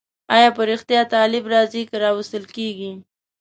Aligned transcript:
آیا 0.35 0.49
په 0.57 0.61
رښتیا 0.71 1.01
طالب 1.13 1.43
راځي 1.53 1.81
که 1.89 1.95
راوستل 2.05 2.43
کېږي؟ 2.55 2.91